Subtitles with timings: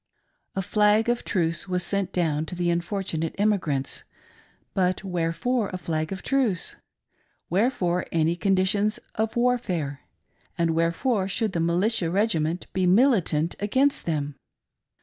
[0.55, 4.03] A flag of truce was sent down to the unfortunate emi grants:
[4.73, 6.75] but wherefore a flag of truce.'—
[7.51, 10.01] wherefore any condi tions of warfare.'
[10.57, 14.33] and wherefore should the militia regiment be militant against them